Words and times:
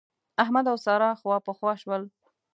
احمد 0.43 0.65
او 0.71 0.77
سارا 0.85 1.09
خواپخوا 1.21 1.73
شول. 1.81 2.03